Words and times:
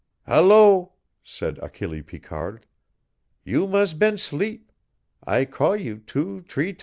"Hullo," 0.25 0.93
said 1.23 1.59
Achille 1.61 2.01
Picard, 2.01 2.65
"you 3.45 3.67
mus' 3.67 3.93
been 3.93 4.17
'sleep. 4.17 4.71
I 5.27 5.45
call 5.45 5.75
you 5.75 5.99
two 5.99 6.41
t'ree 6.47 6.73
tam." 6.73 6.79